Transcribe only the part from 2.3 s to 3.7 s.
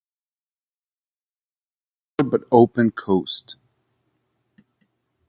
harbour but open coast.